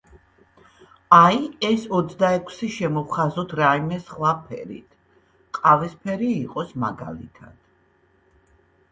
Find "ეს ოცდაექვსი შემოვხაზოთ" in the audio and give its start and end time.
1.67-3.53